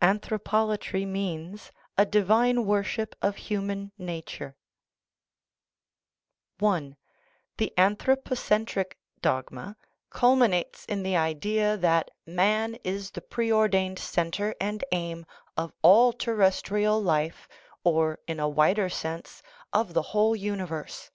[0.00, 4.56] (Anthropolatry means * A divine worship of human nature.")
[6.54, 6.96] II THE RIDDLE OF
[7.58, 8.06] THE UNIVERSE
[11.82, 15.26] that man is the preordained centre and aim
[15.58, 17.46] of all ter restrial life
[17.84, 19.42] or, in a wider sense,
[19.74, 21.10] of the whole universe.